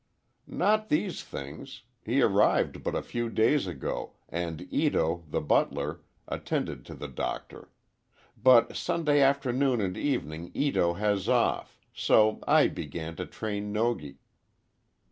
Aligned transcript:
"Not 0.47 0.89
these 0.89 1.23
things. 1.23 1.83
He 2.03 2.23
arrived 2.23 2.81
but 2.83 2.95
a 2.95 3.03
few 3.03 3.29
days 3.29 3.67
ago, 3.67 4.13
and 4.27 4.65
Ito 4.73 5.25
the 5.29 5.41
butler, 5.41 6.01
attended 6.27 6.87
to 6.87 6.95
the 6.95 7.07
Doctor. 7.07 7.69
But 8.35 8.75
Sunday 8.75 9.21
afternoon 9.21 9.79
and 9.79 9.95
evening 9.95 10.49
Ito 10.55 10.93
has 10.93 11.29
off, 11.29 11.79
so 11.93 12.39
I 12.47 12.67
began 12.67 13.15
to 13.17 13.27
train 13.27 13.71
Nogi." 13.71 14.17